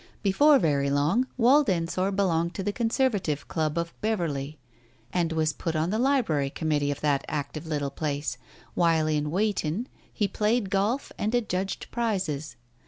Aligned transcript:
Before 0.23 0.57
very 0.57 0.89
long 0.89 1.27
Wald 1.37 1.69
Ensor 1.69 2.09
belonged 2.13 2.55
to 2.55 2.63
the 2.63 2.73
Conservative 2.73 3.47
Club 3.47 3.77
of 3.77 3.93
Beverley, 4.01 4.57
and 5.13 5.31
was 5.31 5.53
put 5.53 5.75
on 5.75 5.91
the 5.91 5.99
Library 5.99 6.49
Committee 6.49 6.89
of 6.89 7.01
that 7.01 7.23
active 7.27 7.67
little 7.67 7.91
place, 7.91 8.39
while 8.73 9.05
in 9.05 9.29
Weighton 9.29 9.87
he 10.11 10.27
played 10.27 10.71
golf, 10.71 11.11
and 11.19 11.35
adjudged 11.35 11.91
prizes. 11.91 12.55